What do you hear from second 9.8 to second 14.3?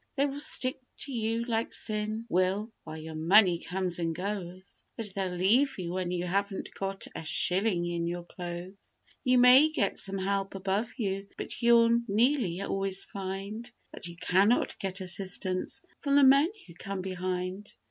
some help above you, but you'll nearly always find That you